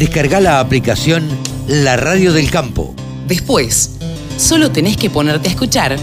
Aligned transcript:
Descarga 0.00 0.40
la 0.40 0.60
aplicación 0.60 1.28
La 1.68 1.94
Radio 1.98 2.32
del 2.32 2.50
Campo. 2.50 2.96
Después, 3.28 3.90
solo 4.38 4.70
tenés 4.70 4.96
que 4.96 5.10
ponerte 5.10 5.48
a 5.48 5.50
escuchar 5.50 5.98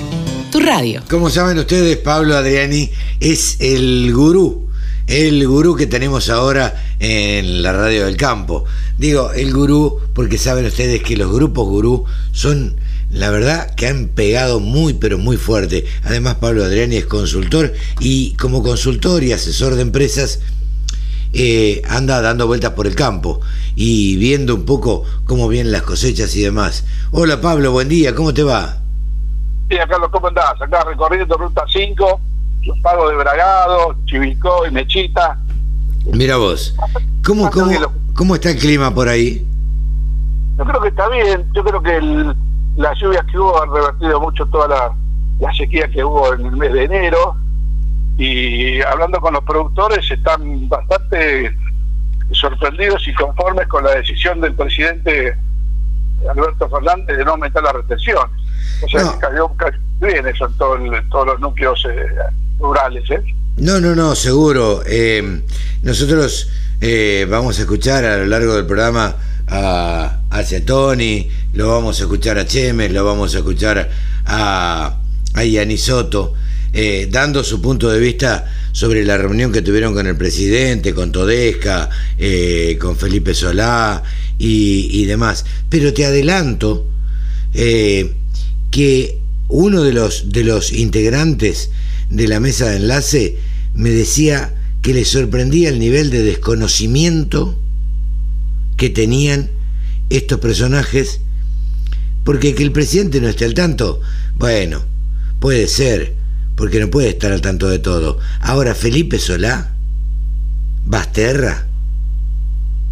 tu 0.51 0.59
radio. 0.59 1.01
Como 1.09 1.31
saben 1.31 1.57
ustedes, 1.57 1.97
Pablo 1.97 2.37
Adriani 2.37 2.91
es 3.19 3.57
el 3.59 4.13
gurú, 4.13 4.69
el 5.07 5.47
gurú 5.47 5.75
que 5.75 5.87
tenemos 5.87 6.29
ahora 6.29 6.95
en 6.99 7.63
la 7.63 7.73
Radio 7.73 8.05
del 8.05 8.17
Campo. 8.17 8.65
Digo, 8.99 9.31
el 9.31 9.51
gurú 9.51 9.99
porque 10.13 10.37
saben 10.37 10.67
ustedes 10.67 11.01
que 11.01 11.17
los 11.17 11.33
grupos 11.33 11.67
gurú 11.67 12.05
son 12.33 12.79
la 13.09 13.31
verdad 13.31 13.73
que 13.73 13.87
han 13.87 14.09
pegado 14.09 14.59
muy 14.59 14.93
pero 14.93 15.17
muy 15.17 15.37
fuerte. 15.37 15.85
Además 16.03 16.35
Pablo 16.35 16.63
Adriani 16.63 16.97
es 16.97 17.07
consultor 17.07 17.73
y 17.99 18.33
como 18.33 18.61
consultor 18.61 19.23
y 19.23 19.31
asesor 19.31 19.73
de 19.73 19.81
empresas 19.81 20.39
eh, 21.33 21.81
anda 21.89 22.21
dando 22.21 22.47
vueltas 22.47 22.71
por 22.71 22.87
el 22.87 22.95
campo 22.95 23.41
y 23.75 24.15
viendo 24.17 24.55
un 24.55 24.65
poco 24.65 25.03
cómo 25.25 25.47
vienen 25.47 25.71
las 25.71 25.83
cosechas 25.83 26.35
y 26.35 26.41
demás. 26.41 26.85
Hola 27.11 27.41
Pablo, 27.41 27.71
buen 27.71 27.89
día, 27.89 28.15
¿cómo 28.15 28.33
te 28.33 28.43
va? 28.43 28.77
Bien, 29.67 29.87
Carlos, 29.87 30.09
¿cómo 30.11 30.27
andás? 30.27 30.61
Acá 30.61 30.83
recorriendo 30.85 31.37
Ruta 31.37 31.63
5, 31.71 32.21
los 32.63 32.79
pagos 32.79 33.09
de 33.11 33.17
Bragado, 33.17 33.95
Chivilcó 34.05 34.65
y 34.65 34.71
Mechita. 34.71 35.37
Mira 36.05 36.37
vos, 36.37 36.73
¿cómo, 37.25 37.49
cómo, 37.51 37.71
¿cómo 38.13 38.35
está 38.35 38.51
el 38.51 38.57
clima 38.57 38.93
por 38.93 39.09
ahí? 39.09 39.45
Yo 40.57 40.65
creo 40.65 40.81
que 40.81 40.87
está 40.87 41.09
bien, 41.09 41.45
yo 41.53 41.63
creo 41.63 41.83
que 41.83 42.33
las 42.77 42.97
lluvias 42.99 43.25
que 43.29 43.37
hubo 43.37 43.61
han 43.61 43.71
revertido 43.73 44.21
mucho 44.21 44.45
toda 44.45 44.67
la, 44.69 44.95
la 45.39 45.53
sequía 45.53 45.87
que 45.89 46.03
hubo 46.03 46.33
en 46.33 46.45
el 46.45 46.55
mes 46.55 46.73
de 46.73 46.83
enero 46.85 47.35
y 48.17 48.81
hablando 48.81 49.19
con 49.19 49.33
los 49.33 49.43
productores 49.43 50.09
están 50.09 50.67
bastante 50.67 51.55
sorprendidos 52.31 53.07
y 53.07 53.13
conformes 53.13 53.67
con 53.67 53.83
la 53.83 53.95
decisión 53.95 54.41
del 54.41 54.53
presidente 54.53 55.35
Alberto 56.29 56.67
Fernández 56.69 57.17
de 57.17 57.23
no 57.23 57.31
aumentar 57.31 57.63
la 57.63 57.73
retención. 57.73 58.27
O 58.83 58.89
sea, 58.89 59.13
que 59.13 59.19
cayó, 59.19 59.51
bien 60.01 60.27
eso 60.27 60.47
en, 60.47 61.09
todos 61.09 61.27
los 61.27 61.39
núcleos 61.39 61.85
eh, 61.89 62.07
rurales. 62.59 63.09
¿eh? 63.11 63.23
No, 63.57 63.79
no, 63.79 63.95
no, 63.95 64.15
seguro. 64.15 64.81
Eh, 64.85 65.41
nosotros 65.83 66.49
eh, 66.81 67.27
vamos 67.29 67.59
a 67.59 67.61
escuchar 67.61 68.03
a 68.05 68.17
lo 68.17 68.25
largo 68.25 68.55
del 68.55 68.65
programa 68.65 69.15
a, 69.47 70.19
a 70.29 70.43
Cetoni, 70.43 71.29
lo 71.53 71.69
vamos 71.69 71.99
a 71.99 72.03
escuchar 72.03 72.37
a 72.37 72.45
Chemes, 72.45 72.91
lo 72.91 73.05
vamos 73.05 73.35
a 73.35 73.37
escuchar 73.39 73.89
a, 74.25 74.97
a 75.33 75.77
Soto. 75.77 76.33
Eh, 76.73 77.07
dando 77.09 77.43
su 77.43 77.61
punto 77.61 77.89
de 77.89 77.99
vista 77.99 78.45
sobre 78.71 79.05
la 79.05 79.17
reunión 79.17 79.51
que 79.51 79.61
tuvieron 79.61 79.93
con 79.93 80.05
el 80.05 80.17
presidente, 80.17 80.93
con 80.93 81.11
Todesca, 81.11 81.89
eh, 82.17 82.77
con 82.79 82.97
Felipe 82.97 83.33
Solá 83.33 84.03
y, 84.37 85.05
demás. 85.05 85.45
Pero 85.69 85.93
te 85.93 86.05
adelanto 86.05 86.85
eh, 87.53 88.13
que 88.69 89.19
uno 89.47 89.81
de 89.83 89.93
los, 89.93 90.31
de 90.31 90.43
los 90.43 90.73
integrantes 90.73 91.71
de 92.09 92.27
la 92.27 92.39
mesa 92.39 92.69
de 92.69 92.77
enlace 92.77 93.37
me 93.73 93.89
decía 93.89 94.53
que 94.81 94.93
le 94.93 95.05
sorprendía 95.05 95.69
el 95.69 95.79
nivel 95.79 96.09
de 96.09 96.23
desconocimiento 96.23 97.57
que 98.75 98.89
tenían 98.89 99.49
estos 100.09 100.39
personajes, 100.39 101.21
porque 102.23 102.53
que 102.53 102.63
el 102.63 102.71
presidente 102.71 103.19
no 103.21 103.27
esté 103.27 103.45
al 103.45 103.53
tanto, 103.53 104.01
bueno, 104.37 104.83
puede 105.39 105.67
ser, 105.67 106.16
porque 106.57 106.79
no 106.79 106.89
puede 106.89 107.09
estar 107.09 107.31
al 107.31 107.41
tanto 107.41 107.69
de 107.69 107.79
todo. 107.79 108.17
Ahora, 108.41 108.73
Felipe 108.73 109.19
Solá, 109.19 109.75
Basterra. 110.83 111.67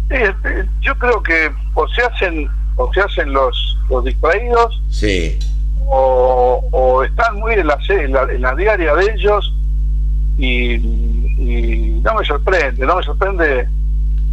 Eh, 0.08 0.32
eh, 0.44 0.64
yo 0.80 0.96
creo 0.96 1.20
que 1.20 1.50
o 1.74 1.86
se 1.88 2.02
hacen 2.02 2.48
o 2.76 2.92
se 2.94 3.00
hacen 3.00 3.32
los, 3.32 3.76
los 3.90 4.04
distraídos 4.04 4.80
sí. 4.88 5.36
o, 5.88 7.02
están 7.04 7.36
muy 7.36 7.54
en 7.54 7.66
la, 7.66 7.78
en 7.88 8.42
la, 8.42 8.54
diaria 8.54 8.94
de 8.94 9.12
ellos 9.12 9.52
y, 10.38 10.78
no 10.78 12.14
me 12.14 12.24
sorprende, 12.24 12.86
no 12.86 12.96
me 12.96 13.02
sorprende 13.02 13.66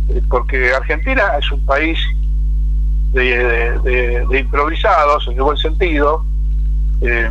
eh, 0.09 0.21
porque 0.29 0.73
Argentina 0.73 1.23
es 1.39 1.51
un 1.51 1.65
país 1.65 1.97
de, 3.13 3.79
de, 4.29 4.39
improvisados 4.39 5.27
en 5.27 5.33
el 5.33 5.41
buen 5.41 5.57
sentido. 5.57 6.23
Eh, 7.01 7.29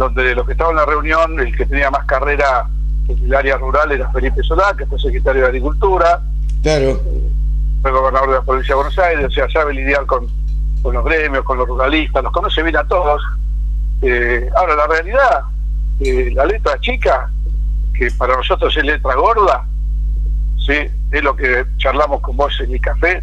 donde 0.00 0.34
los 0.34 0.46
que 0.46 0.52
estaban 0.52 0.72
en 0.72 0.76
la 0.78 0.86
reunión, 0.86 1.38
el 1.38 1.54
que 1.54 1.66
tenía 1.66 1.90
más 1.90 2.06
carrera 2.06 2.66
en 3.06 3.22
el 3.22 3.34
área 3.34 3.58
rural 3.58 3.92
era 3.92 4.10
Felipe 4.10 4.42
Solá, 4.42 4.74
que 4.76 4.86
fue 4.86 4.98
secretario 4.98 5.42
de 5.42 5.48
Agricultura. 5.48 6.22
Claro. 6.62 6.98
Fue 7.82 7.90
gobernador 7.90 8.30
de 8.30 8.34
la 8.36 8.42
provincia 8.42 8.74
de 8.74 8.76
Buenos 8.76 8.98
Aires, 8.98 9.26
o 9.26 9.30
sea, 9.30 9.50
sabe 9.50 9.74
lidiar 9.74 10.06
con, 10.06 10.26
con 10.82 10.94
los 10.94 11.04
gremios, 11.04 11.44
con 11.44 11.58
los 11.58 11.68
ruralistas, 11.68 12.24
los 12.24 12.32
conoce 12.32 12.62
bien 12.62 12.78
a 12.78 12.84
todos. 12.84 13.22
Eh, 14.00 14.48
ahora, 14.56 14.74
la 14.74 14.86
realidad, 14.86 15.40
eh, 16.00 16.30
la 16.32 16.46
letra 16.46 16.80
chica, 16.80 17.30
que 17.92 18.10
para 18.12 18.36
nosotros 18.36 18.74
es 18.74 18.82
letra 18.82 19.14
gorda, 19.16 19.66
¿sí? 20.66 20.78
es 21.12 21.22
lo 21.22 21.36
que 21.36 21.66
charlamos 21.76 22.22
con 22.22 22.38
vos 22.38 22.58
en 22.60 22.70
mi 22.70 22.80
café 22.80 23.22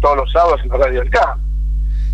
todos 0.00 0.16
los 0.16 0.32
sábados 0.32 0.60
en 0.64 0.70
la 0.70 0.76
radio 0.76 1.00
del 1.00 1.10
campo. 1.10 1.49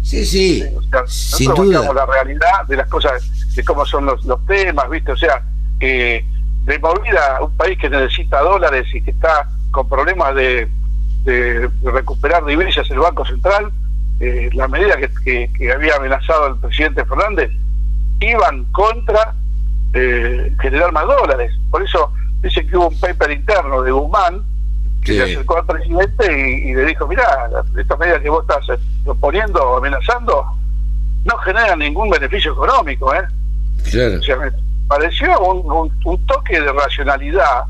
Sí, 0.06 0.24
sí, 0.24 0.62
sin 1.08 1.52
duda. 1.52 1.92
la 1.92 2.06
realidad 2.06 2.64
de 2.68 2.76
las 2.76 2.86
cosas, 2.86 3.28
de 3.56 3.64
cómo 3.64 3.84
son 3.84 4.06
los, 4.06 4.24
los 4.24 4.46
temas, 4.46 4.88
¿viste? 4.88 5.10
O 5.10 5.16
sea, 5.16 5.42
que 5.80 6.24
de 6.62 6.78
movida 6.78 7.38
un 7.42 7.56
país 7.56 7.76
que 7.76 7.90
necesita 7.90 8.40
dólares 8.40 8.86
y 8.94 9.02
que 9.02 9.10
está 9.10 9.48
con 9.72 9.88
problemas 9.88 10.36
de, 10.36 10.68
de, 11.24 11.68
recuperar 11.82 12.44
divisas 12.44 12.88
el 12.88 13.00
Banco 13.00 13.26
Central, 13.26 13.72
eh, 14.20 14.48
la 14.52 14.68
medida 14.68 14.96
que, 14.96 15.50
que, 15.52 15.72
había 15.72 15.96
amenazado 15.96 16.46
el 16.46 16.56
presidente 16.60 17.04
Fernández, 17.04 17.50
iban 18.20 18.64
contra 18.66 19.34
eh, 19.92 20.54
generar 20.62 20.92
más 20.92 21.06
dólares. 21.06 21.52
Por 21.68 21.82
eso 21.82 22.12
dice 22.42 22.64
que 22.64 22.76
hubo 22.76 22.90
un 22.90 23.00
paper 23.00 23.32
interno 23.32 23.82
de 23.82 23.90
Guzmán 23.90 24.40
que 25.06 25.14
se 25.14 25.22
acercó 25.22 25.58
al 25.58 25.66
presidente 25.66 26.60
y, 26.64 26.74
le 26.74 26.84
dijo, 26.86 27.06
mira, 27.06 27.24
esta 27.78 27.96
medida 27.96 28.20
que 28.20 28.28
vos 28.28 28.42
estás 28.42 28.78
proponiendo 29.04 29.60
o 29.62 29.76
amenazando 29.76 30.44
no 31.24 31.36
genera 31.38 31.76
ningún 31.76 32.10
beneficio 32.10 32.52
económico, 32.52 33.14
¿eh? 33.14 33.22
Claro. 33.90 34.18
O 34.18 34.22
sea, 34.22 34.36
me 34.36 34.50
pareció 34.88 35.40
un, 35.40 35.92
un, 36.04 36.26
toque 36.26 36.60
de 36.60 36.72
racionalidad, 36.72 37.64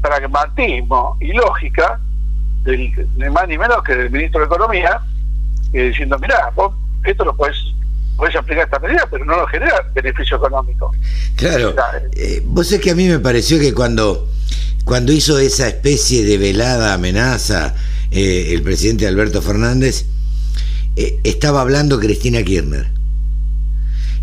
pragmatismo 0.00 1.16
y 1.20 1.32
lógica 1.32 1.98
del, 2.62 2.92
de 3.16 3.30
más 3.30 3.48
ni 3.48 3.58
menos 3.58 3.82
que 3.82 3.96
del 3.96 4.10
ministro 4.10 4.40
de 4.40 4.46
Economía, 4.46 5.00
diciendo, 5.72 6.16
mira, 6.20 6.50
vos 6.54 6.72
esto 7.04 7.24
lo 7.24 7.34
puedes 7.34 7.56
puedes 8.16 8.36
aplicar 8.36 8.64
esta 8.64 8.78
medida, 8.78 9.08
pero 9.10 9.24
no 9.24 9.36
lo 9.36 9.46
genera 9.46 9.74
beneficio 9.94 10.36
económico. 10.36 10.92
Claro. 11.34 11.74
Eh, 12.12 12.40
vos 12.44 12.70
es 12.70 12.80
que 12.80 12.90
a 12.90 12.94
mí 12.94 13.08
me 13.08 13.18
pareció 13.18 13.58
que 13.58 13.74
cuando 13.74 14.28
cuando 14.84 15.12
hizo 15.12 15.38
esa 15.38 15.68
especie 15.68 16.24
de 16.24 16.38
velada 16.38 16.94
amenaza 16.94 17.74
eh, 18.10 18.48
el 18.52 18.62
presidente 18.62 19.06
Alberto 19.06 19.40
Fernández, 19.40 20.06
eh, 20.96 21.18
estaba 21.24 21.60
hablando 21.60 21.98
Cristina 21.98 22.42
Kirchner. 22.42 22.90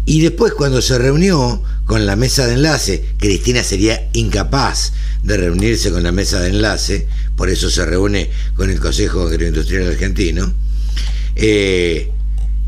Y 0.05 0.21
después 0.21 0.53
cuando 0.53 0.81
se 0.81 0.97
reunió 0.97 1.61
con 1.85 2.05
la 2.05 2.15
mesa 2.15 2.45
de 2.45 2.53
enlace, 2.53 3.05
Cristina 3.17 3.63
sería 3.63 4.09
incapaz 4.13 4.93
de 5.23 5.37
reunirse 5.37 5.91
con 5.91 6.03
la 6.03 6.11
mesa 6.11 6.39
de 6.39 6.49
enlace, 6.49 7.07
por 7.35 7.49
eso 7.49 7.69
se 7.69 7.85
reúne 7.85 8.29
con 8.55 8.69
el 8.69 8.79
Consejo 8.79 9.21
Agroindustrial 9.21 9.87
Argentino, 9.87 10.53
eh, 11.35 12.11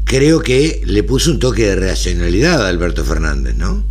creo 0.06 0.42
que 0.42 0.82
le 0.86 1.04
puso 1.04 1.32
un 1.32 1.40
toque 1.40 1.68
de 1.68 1.76
racionalidad 1.76 2.66
a 2.66 2.70
Alberto 2.70 3.04
Fernández, 3.04 3.56
¿no? 3.56 3.84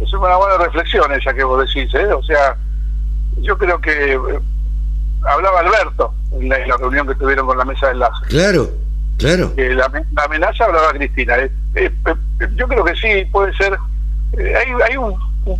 Es 0.00 0.12
una 0.12 0.36
buena 0.36 0.58
reflexión 0.58 1.10
esa 1.12 1.32
que 1.32 1.44
vos 1.44 1.66
decís, 1.66 1.92
¿eh? 1.94 2.12
O 2.12 2.22
sea, 2.22 2.56
yo 3.36 3.56
creo 3.58 3.80
que 3.80 4.14
eh, 4.14 4.18
hablaba 5.24 5.60
Alberto 5.60 6.14
en 6.32 6.48
la, 6.48 6.76
reunión 6.78 7.06
que 7.06 7.14
tuvieron 7.14 7.46
con 7.46 7.58
la 7.58 7.64
mesa 7.64 7.86
de 7.86 7.92
enlace. 7.92 8.26
Claro, 8.28 8.70
claro. 9.18 9.52
la, 9.56 9.90
amenaza 10.24 10.64
hablaba 10.64 10.92
Cristina. 10.92 11.36
Eh, 11.38 11.50
eh, 11.74 11.90
yo 12.56 12.68
creo 12.68 12.84
que 12.84 12.96
sí, 12.96 13.24
puede 13.30 13.52
ser. 13.54 13.76
hay 14.38 14.72
hay 14.88 14.96
un, 14.96 15.14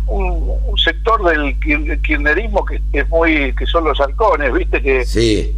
un, 0.07 0.77
sector 0.77 1.23
del 1.23 1.59
kirchnerismo 2.01 2.63
que 2.65 2.81
es 2.93 3.09
muy 3.09 3.53
que 3.55 3.65
son 3.65 3.85
los 3.85 3.99
halcones, 3.99 4.53
¿viste? 4.53 4.81
Que, 4.81 5.05
sí. 5.05 5.55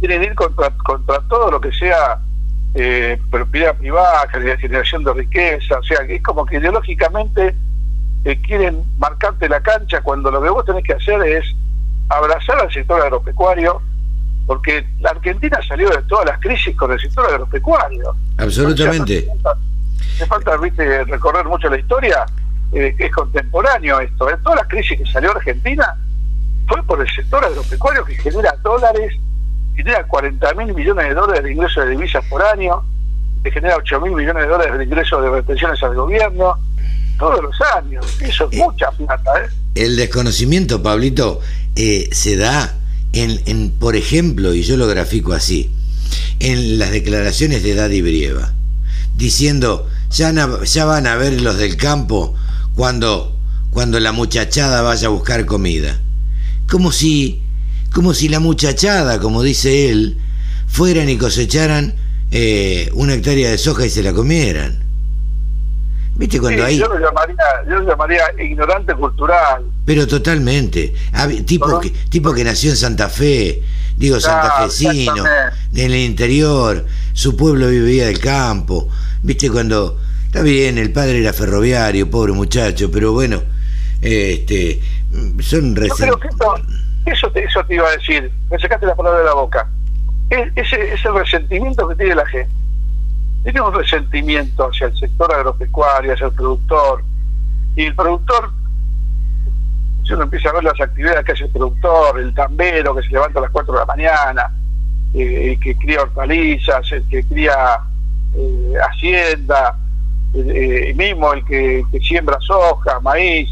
quieren 0.00 0.22
ir 0.22 0.34
contra, 0.34 0.70
contra 0.84 1.20
todo 1.28 1.50
lo 1.50 1.60
que 1.60 1.72
sea 1.72 2.20
propiedad 3.30 3.76
privada, 3.76 4.28
generación 4.60 5.04
de 5.04 5.12
riqueza. 5.12 5.78
O 5.78 5.82
sea, 5.84 6.06
que 6.06 6.16
es 6.16 6.22
como 6.22 6.44
que 6.44 6.56
ideológicamente 6.56 7.54
quieren 8.46 8.82
marcarte 8.98 9.48
la 9.48 9.60
cancha 9.60 10.00
cuando 10.00 10.30
lo 10.30 10.42
que 10.42 10.48
vos 10.48 10.64
tenés 10.64 10.84
que 10.84 10.94
hacer 10.94 11.20
es 11.22 11.44
abrazar 12.08 12.58
al 12.60 12.72
sector 12.72 13.00
agropecuario, 13.00 13.80
porque 14.46 14.86
la 15.00 15.10
Argentina 15.10 15.58
salió 15.66 15.90
de 15.90 16.02
todas 16.02 16.26
las 16.26 16.40
crisis 16.40 16.76
con 16.76 16.92
el 16.92 17.00
sector 17.00 17.26
agropecuario. 17.26 18.14
Absolutamente. 18.38 19.28
Me 20.18 20.26
falta, 20.26 20.56
viste, 20.56 21.04
recorrer 21.04 21.44
mucho 21.46 21.68
la 21.68 21.78
historia, 21.78 22.24
eh, 22.72 22.94
que 22.96 23.06
es 23.06 23.12
contemporáneo 23.12 24.00
esto. 24.00 24.30
En 24.30 24.42
todas 24.42 24.58
las 24.60 24.68
crisis 24.68 24.98
que 24.98 25.06
salió 25.06 25.30
Argentina 25.30 25.86
fue 26.66 26.82
por 26.84 27.00
el 27.00 27.08
sector 27.08 27.44
agropecuario 27.44 28.04
que 28.04 28.14
genera 28.14 28.54
dólares 28.62 29.12
genera 29.76 30.04
40 30.04 30.54
mil 30.54 30.74
millones 30.74 31.08
de 31.08 31.14
dólares 31.14 31.44
de 31.44 31.52
ingresos 31.52 31.84
de 31.84 31.90
divisas 31.90 32.24
por 32.26 32.42
año, 32.42 32.82
que 33.42 33.50
genera 33.50 33.76
8 33.76 34.00
mil 34.00 34.12
millones 34.12 34.44
de 34.44 34.48
dólares 34.48 34.78
de 34.78 34.84
ingresos 34.84 35.22
de 35.22 35.30
retenciones 35.30 35.82
al 35.82 35.94
gobierno, 35.94 36.56
todos 37.18 37.42
los 37.42 37.54
años. 37.76 38.04
Eso 38.20 38.48
es 38.50 38.58
eh, 38.58 38.62
mucha 38.62 38.90
plata, 38.92 39.30
¿eh? 39.44 39.48
El 39.74 39.96
desconocimiento, 39.96 40.82
Pablito, 40.82 41.40
eh, 41.76 42.08
se 42.12 42.36
da 42.36 42.76
en, 43.12 43.40
en, 43.46 43.70
por 43.70 43.96
ejemplo, 43.96 44.54
y 44.54 44.62
yo 44.62 44.76
lo 44.76 44.86
grafico 44.86 45.32
así, 45.32 45.70
en 46.40 46.78
las 46.78 46.90
declaraciones 46.90 47.62
de 47.62 47.74
Daddy 47.74 48.02
Brieva, 48.02 48.52
diciendo, 49.16 49.88
ya, 50.10 50.32
ya 50.64 50.84
van 50.84 51.06
a 51.06 51.16
ver 51.16 51.40
los 51.40 51.58
del 51.58 51.76
campo 51.76 52.34
cuando, 52.74 53.36
cuando 53.70 53.98
la 54.00 54.12
muchachada 54.12 54.82
vaya 54.82 55.08
a 55.08 55.10
buscar 55.10 55.46
comida. 55.46 56.00
Como 56.68 56.92
si, 56.92 57.42
como 57.92 58.14
si 58.14 58.28
la 58.28 58.40
muchachada, 58.40 59.20
como 59.20 59.42
dice 59.42 59.90
él, 59.90 60.18
fueran 60.66 61.08
y 61.08 61.16
cosecharan 61.16 61.94
eh, 62.30 62.90
una 62.94 63.14
hectárea 63.14 63.50
de 63.50 63.58
soja 63.58 63.86
y 63.86 63.90
se 63.90 64.02
la 64.02 64.12
comieran. 64.12 64.83
¿Viste 66.16 66.40
cuando 66.40 66.64
hay... 66.64 66.78
Yo 66.78 66.86
lo, 66.86 66.98
llamaría, 66.98 67.44
yo 67.68 67.80
lo 67.80 67.88
llamaría 67.88 68.22
ignorante 68.38 68.94
cultural. 68.94 69.64
Pero 69.84 70.06
totalmente. 70.06 70.94
Tipo 71.44 71.80
que, 71.80 71.90
tipo 71.90 72.32
que 72.32 72.44
nació 72.44 72.70
en 72.70 72.76
Santa 72.76 73.08
Fe, 73.08 73.62
digo 73.96 74.20
santafesino, 74.20 75.24
en 75.74 75.90
el 75.90 75.96
interior, 75.96 76.84
su 77.12 77.36
pueblo 77.36 77.68
vivía 77.68 78.06
del 78.06 78.20
campo. 78.20 78.88
¿Viste 79.22 79.50
cuando... 79.50 80.00
Está 80.26 80.42
bien, 80.42 80.78
el 80.78 80.92
padre 80.92 81.20
era 81.20 81.32
ferroviario, 81.32 82.10
pobre 82.10 82.32
muchacho, 82.32 82.90
pero 82.90 83.12
bueno, 83.12 83.40
este, 84.02 84.80
son 85.40 85.74
no, 85.74 85.84
eso, 85.84 86.18
eso, 87.06 87.30
te, 87.30 87.44
eso 87.44 87.64
te 87.64 87.74
iba 87.76 87.86
a 87.86 87.92
decir, 87.92 88.32
me 88.50 88.58
sacaste 88.58 88.84
la 88.84 88.96
palabra 88.96 89.20
de 89.20 89.26
la 89.26 89.34
boca. 89.34 89.70
Es, 90.30 90.50
ese, 90.56 90.92
ese 90.92 91.08
resentimiento 91.08 91.86
que 91.86 91.94
tiene 91.94 92.16
la 92.16 92.26
gente 92.26 92.50
un 93.52 93.74
resentimiento 93.74 94.68
hacia 94.68 94.86
el 94.86 94.96
sector 94.96 95.32
agropecuario, 95.32 96.14
hacia 96.14 96.26
el 96.26 96.32
productor. 96.32 97.04
Y 97.76 97.86
el 97.86 97.94
productor, 97.94 98.50
si 100.04 100.14
uno 100.14 100.24
empieza 100.24 100.48
a 100.48 100.54
ver 100.54 100.64
las 100.64 100.80
actividades 100.80 101.24
que 101.24 101.32
hace 101.32 101.44
el 101.44 101.50
productor, 101.50 102.20
el 102.20 102.34
tambero 102.34 102.94
que 102.94 103.02
se 103.02 103.10
levanta 103.10 103.38
a 103.40 103.42
las 103.42 103.50
4 103.50 103.72
de 103.72 103.80
la 103.80 103.86
mañana, 103.86 104.50
eh, 105.12 105.52
el 105.52 105.60
que 105.60 105.76
cría 105.76 106.02
hortalizas, 106.02 106.90
el 106.92 107.06
que 107.08 107.22
cría 107.24 107.80
eh, 108.34 108.74
hacienda, 108.90 109.76
eh, 110.34 110.94
mismo 110.96 111.32
el 111.32 111.44
que, 111.44 111.84
siembra 112.02 112.38
soja, 112.40 112.98
maíz, 113.00 113.50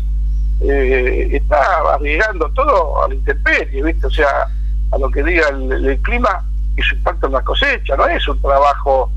está 0.60 1.58
arriesgando 1.94 2.48
todo 2.50 3.04
a 3.04 3.08
la 3.08 3.14
intemperie, 3.14 3.82
¿viste? 3.82 4.06
O 4.06 4.10
sea, 4.10 4.46
a 4.92 4.98
lo 4.98 5.10
que 5.10 5.24
diga 5.24 5.48
el, 5.48 5.72
el 5.72 5.98
clima 6.02 6.44
y 6.76 6.82
su 6.82 6.94
impacto 6.94 7.26
en 7.26 7.32
la 7.32 7.42
cosecha, 7.42 7.96
no 7.96 8.06
es 8.06 8.26
un 8.28 8.40
trabajo 8.40 9.10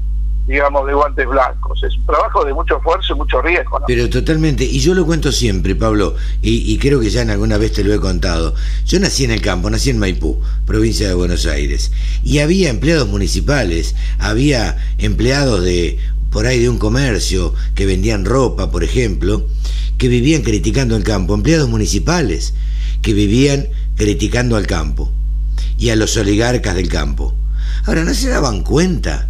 digamos, 0.48 0.86
de 0.86 0.94
guantes 0.94 1.28
blancos. 1.28 1.82
Es 1.84 1.96
un 1.98 2.06
trabajo 2.06 2.46
de 2.46 2.54
mucho 2.54 2.78
esfuerzo 2.78 3.14
y 3.14 3.18
mucho 3.18 3.42
riesgo. 3.42 3.80
Pero 3.88 4.10
totalmente, 4.10 4.64
y 4.64 4.80
yo 4.80 4.94
lo 4.94 5.06
cuento 5.06 5.32
siempre, 5.32 5.76
Pablo, 5.76 6.16
y, 6.42 6.78
creo 6.78 7.00
que 7.00 7.10
ya 7.10 7.22
en 7.22 7.32
alguna 7.32 7.58
vez 7.58 7.74
te 7.74 7.84
lo 7.84 7.94
he 7.94 8.00
contado. 8.00 8.54
Yo 8.86 9.00
nací 9.00 9.24
en 9.24 9.32
el 9.32 9.42
campo, 9.42 9.70
nací 9.70 9.90
en 9.90 10.00
Maipú, 10.00 10.42
provincia 10.66 11.08
de 11.08 11.14
Buenos 11.14 11.46
Aires, 11.46 11.92
y 12.24 12.40
había 12.40 12.70
empleados 12.70 13.08
municipales, 13.08 13.96
había 14.20 14.78
empleados 14.98 15.64
de 15.64 15.98
por 16.30 16.46
ahí 16.46 16.60
de 16.60 16.70
un 16.70 16.80
comercio 16.80 17.54
que 17.76 17.86
vendían 17.86 18.26
ropa, 18.26 18.70
por 18.70 18.84
ejemplo, 18.84 19.48
que 19.98 20.10
vivían 20.10 20.42
criticando 20.42 20.96
el 20.96 21.04
campo, 21.04 21.34
empleados 21.34 21.70
municipales 21.70 22.54
que 23.02 23.14
vivían 23.14 23.68
criticando 23.96 24.58
al 24.58 24.68
campo 24.68 25.12
y 25.78 25.90
a 25.90 25.96
los 25.96 26.18
oligarcas 26.18 26.76
del 26.76 26.90
campo. 26.90 27.34
Ahora, 27.86 28.04
¿no 28.04 28.14
se 28.14 28.30
daban 28.30 28.64
cuenta 28.64 29.30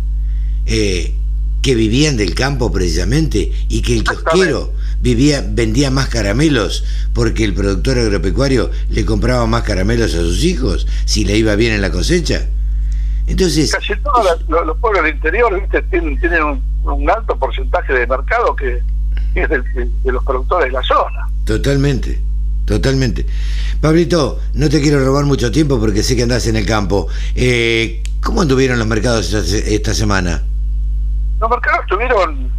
eh, 0.65 1.15
que 1.61 1.75
vivían 1.75 2.15
del 2.17 2.35
campo 2.35 2.71
precisamente 2.71 3.51
y 3.69 3.81
que 3.81 3.93
el 3.97 4.03
kiosquero 4.03 4.71
vivía, 5.01 5.43
vendía 5.47 5.89
más 5.89 6.09
caramelos 6.09 6.83
porque 7.13 7.43
el 7.43 7.53
productor 7.53 7.97
agropecuario 7.97 8.69
le 8.89 9.05
compraba 9.05 9.47
más 9.47 9.63
caramelos 9.63 10.13
a 10.13 10.19
sus 10.19 10.43
hijos 10.43 10.87
si 11.05 11.25
le 11.25 11.37
iba 11.37 11.55
bien 11.55 11.73
en 11.73 11.81
la 11.81 11.91
cosecha. 11.91 12.47
Entonces, 13.27 13.71
casi 13.71 13.95
todos 14.01 14.45
los, 14.47 14.77
pueblos 14.77 15.03
del 15.03 15.15
interior 15.15 15.59
¿viste? 15.59 15.81
tienen, 15.83 16.19
tienen 16.19 16.43
un, 16.83 17.09
alto 17.09 17.35
porcentaje 17.37 17.93
de 17.93 18.05
mercado 18.05 18.55
que 18.55 18.81
es 19.33 19.49
de 19.49 20.11
los 20.11 20.23
productores 20.23 20.67
de 20.67 20.73
la 20.73 20.83
zona. 20.83 21.27
Totalmente. 21.45 22.21
Totalmente. 22.65 23.25
Pablito, 23.79 24.39
no 24.53 24.69
te 24.69 24.81
quiero 24.81 25.03
robar 25.03 25.25
mucho 25.25 25.51
tiempo 25.51 25.79
porque 25.79 26.01
sé 26.03 26.15
que 26.15 26.23
andás 26.23 26.47
en 26.47 26.55
el 26.55 26.65
campo. 26.65 27.07
Eh, 27.35 28.01
¿Cómo 28.21 28.41
anduvieron 28.41 28.79
los 28.79 28.87
mercados 28.87 29.31
esta 29.33 29.93
semana? 29.93 30.43
Los 31.39 31.49
mercados 31.49 31.81
estuvieron 31.81 32.51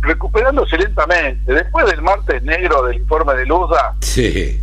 recuperándose 0.00 0.78
lentamente. 0.78 1.52
Después 1.52 1.86
del 1.86 2.02
martes 2.02 2.42
negro 2.42 2.82
del 2.84 2.98
informe 2.98 3.34
de 3.34 3.46
Luda, 3.46 3.94
sí. 4.00 4.60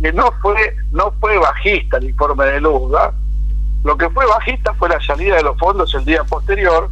que 0.00 0.12
no 0.12 0.32
fue, 0.40 0.76
no 0.92 1.12
fue 1.20 1.38
bajista 1.38 1.98
el 1.98 2.10
informe 2.10 2.44
de 2.46 2.60
Luda, 2.60 3.12
lo 3.84 3.96
que 3.96 4.08
fue 4.10 4.26
bajista 4.26 4.74
fue 4.74 4.88
la 4.88 5.00
salida 5.00 5.36
de 5.36 5.42
los 5.42 5.58
fondos 5.58 5.94
el 5.94 6.04
día 6.04 6.24
posterior, 6.24 6.90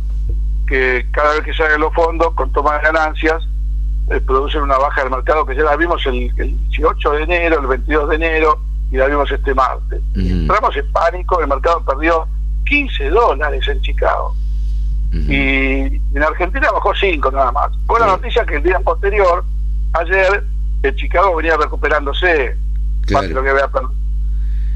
que 0.67 1.07
cada 1.13 1.35
vez 1.35 1.45
que 1.45 1.55
salen 1.55 1.81
los 1.81 1.93
fondos 1.93 2.33
con 2.35 2.53
toma 2.53 2.77
de 2.79 2.83
ganancias, 2.83 3.43
eh, 4.11 4.21
producen 4.21 4.63
una 4.63 4.77
baja 4.77 5.03
del 5.03 5.11
mercado 5.11 5.47
que 5.47 5.57
ya 5.57 5.63
la 5.63 5.77
vimos 5.77 6.05
el, 6.07 6.35
18 6.37 7.11
de 7.11 7.23
enero, 7.23 7.61
el 7.61 7.67
22 7.67 8.09
de 8.11 8.17
enero 8.17 8.61
y 8.91 8.97
la 8.97 9.07
vimos 9.07 9.31
este 9.31 9.55
martes. 9.55 10.01
Entramos 10.15 10.77
en 10.77 10.93
pánico, 10.93 11.41
el 11.41 11.49
mercado 11.49 11.85
perdió 11.85 12.29
15 12.67 13.11
dólares 13.11 13.67
en 13.67 13.81
Chicago 13.81 14.35
y 15.15 16.01
en 16.15 16.23
Argentina 16.23 16.69
bajó 16.73 16.95
5 16.95 17.31
nada 17.31 17.53
más. 17.53 17.71
Buena 17.87 18.07
noticia 18.07 18.45
que 18.45 18.57
el 18.57 18.63
día 18.63 18.81
posterior, 18.81 19.45
ayer, 19.93 20.45
el 20.83 20.97
Chicago 20.97 21.37
venía 21.37 21.57
recuperándose 21.57 22.57
más 23.11 23.23
de 23.23 23.35
lo 23.35 23.43
que 23.43 23.51
había 23.51 23.69
perdido. 23.69 23.93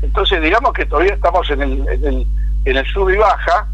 Entonces, 0.03 0.41
digamos 0.41 0.73
que 0.73 0.87
todavía 0.87 1.15
estamos 1.15 1.51
en 1.51 1.63
el, 1.63 1.89
en 1.89 2.05
el, 2.05 2.27
en 2.65 2.77
el 2.77 2.87
sub 2.87 3.11
y 3.11 3.17
baja, 3.17 3.67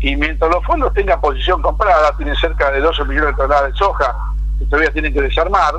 y 0.00 0.16
mientras 0.16 0.50
los 0.50 0.64
fondos 0.64 0.94
tengan 0.94 1.20
posición 1.20 1.60
comprada, 1.60 2.16
tienen 2.16 2.36
cerca 2.36 2.70
de 2.70 2.80
12 2.80 3.04
millones 3.04 3.30
de 3.30 3.34
toneladas 3.34 3.72
de 3.72 3.78
soja 3.78 4.16
que 4.58 4.64
todavía 4.64 4.92
tienen 4.92 5.12
que 5.12 5.20
desarmar, 5.20 5.74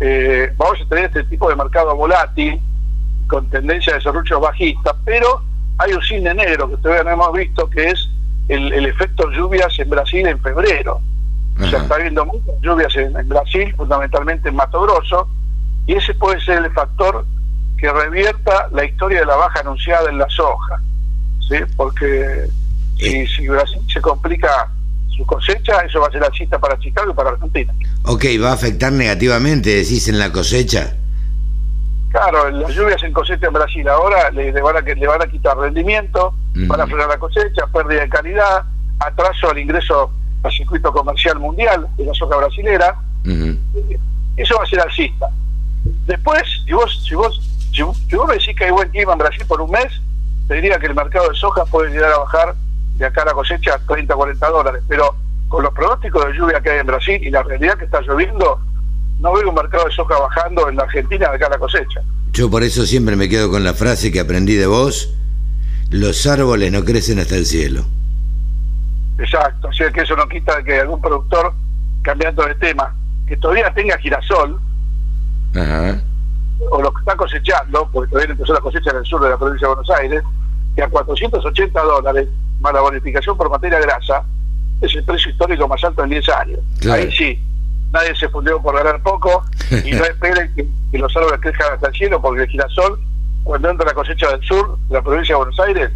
eh, 0.00 0.52
vamos 0.56 0.78
a 0.84 0.88
tener 0.88 1.04
este 1.06 1.24
tipo 1.24 1.48
de 1.48 1.56
mercado 1.56 1.96
volátil, 1.96 2.60
con 3.26 3.48
tendencia 3.48 3.94
de 3.94 3.98
desarrollo 3.98 4.40
bajista, 4.40 4.94
pero 5.04 5.42
hay 5.78 5.92
un 5.92 6.02
cine 6.02 6.34
negro 6.34 6.68
que 6.70 6.76
todavía 6.76 7.04
no 7.04 7.10
hemos 7.10 7.32
visto, 7.32 7.68
que 7.70 7.88
es 7.90 8.08
el, 8.48 8.86
efecto 8.86 9.30
lluvias 9.30 9.78
en 9.78 9.90
Brasil 9.90 10.26
en 10.26 10.40
febrero. 10.40 11.00
O 11.58 11.66
sea, 11.66 11.80
está 11.80 11.94
habiendo 11.94 12.24
muchas 12.26 12.54
lluvias 12.60 12.94
en, 12.96 13.28
Brasil, 13.28 13.74
fundamentalmente 13.76 14.50
en 14.50 14.56
Mato 14.56 14.82
Grosso, 14.82 15.28
y 15.86 15.94
ese 15.94 16.12
puede 16.14 16.40
ser 16.40 16.64
el 16.64 16.70
factor 16.72 17.24
que 17.78 17.90
revierta 17.90 18.68
la 18.72 18.84
historia 18.84 19.20
de 19.20 19.26
la 19.26 19.36
baja 19.36 19.60
anunciada 19.60 20.10
en 20.10 20.18
la 20.18 20.28
soja. 20.28 20.80
¿sí? 21.48 21.56
Porque 21.76 22.48
si, 22.98 23.26
si 23.26 23.48
Brasil 23.48 23.80
se 23.92 24.00
complica 24.00 24.68
su 25.16 25.24
cosecha, 25.24 25.80
eso 25.80 26.00
va 26.00 26.08
a 26.08 26.10
ser 26.10 26.20
la 26.20 26.30
cita 26.30 26.58
para 26.58 26.78
Chicago 26.78 27.10
y 27.10 27.14
para 27.14 27.30
Argentina. 27.30 27.72
Ok, 28.04 28.24
va 28.42 28.50
a 28.50 28.54
afectar 28.54 28.92
negativamente, 28.92 29.70
decís, 29.70 30.08
en 30.08 30.18
la 30.18 30.30
cosecha. 30.30 30.96
Claro, 32.16 32.50
las 32.50 32.74
lluvias 32.74 33.02
en 33.02 33.12
cosecha 33.12 33.46
en 33.46 33.52
Brasil 33.52 33.86
ahora 33.90 34.30
le, 34.30 34.50
van, 34.62 34.74
a, 34.74 34.80
le 34.80 35.06
van 35.06 35.20
a 35.20 35.26
quitar 35.26 35.54
rendimiento, 35.58 36.32
van 36.54 36.80
a 36.80 36.86
frenar 36.86 37.08
la 37.08 37.18
cosecha, 37.18 37.66
pérdida 37.66 38.00
de 38.00 38.08
calidad, 38.08 38.64
atraso 39.00 39.50
al 39.50 39.58
ingreso 39.58 40.10
al 40.42 40.50
circuito 40.50 40.90
comercial 40.94 41.38
mundial 41.38 41.86
de 41.98 42.06
la 42.06 42.14
soja 42.14 42.38
brasilera. 42.38 42.98
Eso 44.34 44.56
va 44.56 44.62
a 44.62 44.66
ser 44.66 44.80
alcista. 44.80 45.26
Después, 46.06 46.42
si 46.64 46.72
vos, 46.72 47.04
si 47.06 47.14
vos, 47.14 47.38
si, 47.70 47.82
vos 47.82 48.28
me 48.28 48.34
decís 48.36 48.56
que 48.56 48.64
hay 48.64 48.70
buen 48.70 48.88
clima 48.88 49.12
en 49.12 49.18
Brasil 49.18 49.44
por 49.46 49.60
un 49.60 49.70
mes, 49.70 50.00
te 50.48 50.54
diría 50.54 50.78
que 50.78 50.86
el 50.86 50.94
mercado 50.94 51.28
de 51.28 51.36
soja 51.36 51.66
puede 51.66 51.90
llegar 51.90 52.12
a 52.12 52.18
bajar 52.18 52.54
de 52.94 53.04
acá 53.04 53.22
a 53.22 53.26
la 53.26 53.32
cosecha 53.32 53.74
a 53.74 53.78
30, 53.78 54.14
40 54.14 54.48
dólares. 54.48 54.82
Pero 54.88 55.14
con 55.48 55.62
los 55.62 55.74
pronósticos 55.74 56.24
de 56.24 56.32
lluvia 56.32 56.62
que 56.62 56.70
hay 56.70 56.78
en 56.78 56.86
Brasil 56.86 57.20
y 57.22 57.30
la 57.30 57.42
realidad 57.42 57.76
que 57.76 57.84
está 57.84 58.00
lloviendo, 58.00 58.58
no 59.20 59.32
veo 59.32 59.48
un 59.48 59.54
mercado 59.54 59.84
de 59.84 59.92
soja 59.92 60.18
bajando 60.18 60.68
en 60.68 60.76
la 60.76 60.82
Argentina 60.84 61.30
de 61.30 61.36
acá 61.36 61.46
a 61.46 61.50
la 61.50 61.58
cosecha. 61.58 62.00
Yo 62.32 62.50
por 62.50 62.62
eso 62.62 62.84
siempre 62.84 63.16
me 63.16 63.28
quedo 63.28 63.50
con 63.50 63.64
la 63.64 63.74
frase 63.74 64.12
que 64.12 64.20
aprendí 64.20 64.54
de 64.54 64.66
vos, 64.66 65.14
los 65.90 66.26
árboles 66.26 66.72
no 66.72 66.84
crecen 66.84 67.18
hasta 67.18 67.36
el 67.36 67.46
cielo. 67.46 67.84
Exacto, 69.18 69.68
o 69.68 69.72
sea 69.72 69.90
que 69.90 70.02
eso 70.02 70.14
no 70.16 70.28
quita 70.28 70.62
que 70.62 70.78
algún 70.78 71.00
productor, 71.00 71.54
cambiando 72.02 72.44
de 72.44 72.54
tema, 72.56 72.94
que 73.26 73.36
todavía 73.36 73.72
tenga 73.72 73.96
girasol, 73.98 74.60
o 76.70 76.82
lo 76.82 76.92
que 76.92 77.00
está 77.00 77.16
cosechando, 77.16 77.88
porque 77.90 78.10
todavía 78.10 78.32
empezó 78.32 78.52
la 78.52 78.60
cosecha 78.60 78.90
en 78.90 78.96
el 78.98 79.04
sur 79.06 79.22
de 79.22 79.30
la 79.30 79.38
provincia 79.38 79.68
de 79.68 79.74
Buenos 79.74 79.98
Aires, 79.98 80.22
que 80.74 80.82
a 80.82 80.88
480 80.88 81.82
dólares, 81.82 82.28
más 82.60 82.74
la 82.74 82.80
bonificación 82.80 83.36
por 83.36 83.48
materia 83.48 83.80
grasa, 83.80 84.22
es 84.80 84.94
el 84.94 85.04
precio 85.04 85.30
histórico 85.30 85.66
más 85.66 85.82
alto 85.82 86.04
en 86.04 86.10
10 86.10 86.28
años. 86.28 86.60
Ahí 86.90 87.10
sí, 87.12 87.42
nadie 87.96 88.14
se 88.16 88.28
fundió 88.28 88.60
por 88.60 88.76
ganar 88.76 89.02
poco 89.02 89.44
y 89.84 89.90
no 89.92 90.04
esperen 90.12 90.52
que, 90.54 90.66
los 90.98 91.14
árboles 91.14 91.40
crezcan 91.42 91.74
hasta 91.74 91.88
el 91.88 91.94
cielo 91.94 92.22
porque 92.22 92.42
el 92.42 92.48
girasol, 92.48 92.98
cuando 93.44 93.70
entra 93.70 93.86
la 93.86 93.92
cosecha 93.92 94.30
del 94.30 94.40
sur, 94.42 94.78
la 94.88 95.02
provincia 95.02 95.34
de 95.34 95.36
Buenos 95.36 95.60
Aires, 95.60 95.90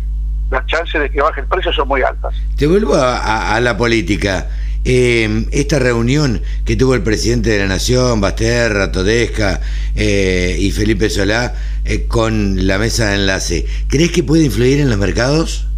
las 0.51 0.67
chances 0.67 1.01
de 1.01 1.11
que 1.11 1.23
baje 1.23 1.41
el 1.41 1.47
precio 1.47 1.73
son 1.73 1.89
muy 1.89 2.03
altas. 2.03 2.35
Te 2.57 2.67
vuelvo 2.67 2.95
a, 2.97 3.59
la 3.61 3.77
política. 3.77 4.49
Eh, 4.85 5.47
esta 5.53 5.79
reunión 5.79 6.43
que 6.65 6.75
tuvo 6.75 6.95
el 6.95 7.03
presidente 7.03 7.51
de 7.51 7.59
la 7.61 7.67
Nación, 7.67 8.21
Basterra, 8.21 8.91
Todesca 8.91 9.61
eh, 9.95 10.57
y 10.59 10.71
Felipe 10.71 11.11
Solá 11.11 11.55
eh, 11.85 12.07
con 12.07 12.67
la 12.67 12.79
mesa 12.79 13.11
de 13.11 13.17
enlace, 13.17 13.67
¿crees 13.89 14.11
que 14.11 14.23
puede 14.23 14.45
influir 14.45 14.81
en 14.81 14.89
los 14.89 14.99
mercados 14.99 15.69